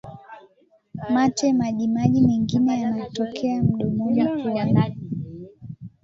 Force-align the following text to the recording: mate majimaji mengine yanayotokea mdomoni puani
mate 1.09 1.53
majimaji 1.53 2.21
mengine 2.21 2.81
yanayotokea 2.81 3.63
mdomoni 3.63 4.25
puani 4.27 4.97